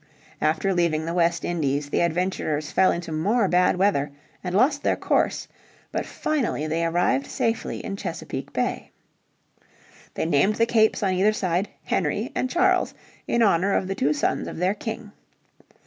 [0.41, 4.09] After leaving the West Indies the adventurers fell into more bad weather,
[4.43, 5.47] and lost their course;
[5.91, 8.89] but finally they arrived safely in Chesapeake Bay.
[10.15, 12.95] They named the capes on either side Henry and Charles,
[13.27, 15.11] in honour of the two sons of their King.